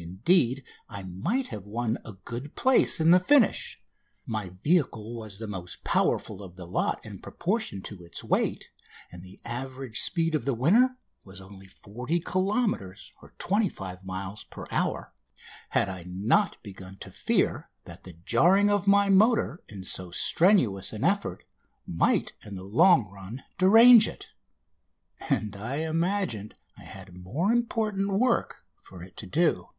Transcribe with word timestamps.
Indeed, 0.00 0.62
I 0.88 1.02
might 1.02 1.48
have 1.48 1.64
won 1.66 1.98
a 2.04 2.12
good 2.12 2.54
place 2.54 3.00
in 3.00 3.10
the 3.10 3.18
finish 3.18 3.82
my 4.24 4.48
vehicle 4.48 5.16
was 5.16 5.38
the 5.38 5.48
most 5.48 5.82
powerful 5.82 6.40
of 6.40 6.54
the 6.54 6.66
lot 6.66 7.04
in 7.04 7.18
proportion 7.18 7.82
to 7.82 8.04
its 8.04 8.22
weight, 8.22 8.70
and 9.10 9.24
the 9.24 9.40
average 9.44 10.00
speed 10.00 10.36
of 10.36 10.44
the 10.44 10.54
winner 10.54 10.96
was 11.24 11.40
only 11.40 11.66
40 11.66 12.20
kilometres 12.20 13.12
(25 13.38 14.04
miles) 14.04 14.44
per 14.44 14.66
hour 14.70 15.12
had 15.70 15.88
I 15.88 16.04
not 16.06 16.62
begun 16.62 16.96
to 16.98 17.10
fear 17.10 17.68
that 17.84 18.04
the 18.04 18.12
jarring 18.12 18.70
of 18.70 18.86
my 18.86 19.08
motor 19.08 19.64
in 19.68 19.82
so 19.82 20.12
strenuous 20.12 20.92
an 20.92 21.02
effort 21.02 21.42
might 21.88 22.34
in 22.44 22.54
the 22.54 22.62
long 22.62 23.08
run 23.10 23.42
derange 23.58 24.06
it, 24.06 24.30
and 25.28 25.56
I 25.56 25.76
imagined 25.76 26.54
I 26.76 26.84
had 26.84 27.16
more 27.18 27.50
important 27.50 28.12
work 28.12 28.64
for 28.76 29.02
it 29.02 29.16
to 29.16 29.26
do. 29.26 29.70